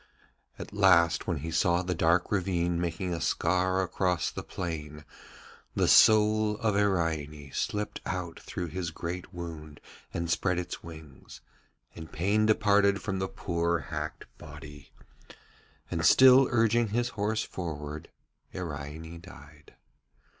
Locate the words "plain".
4.41-5.05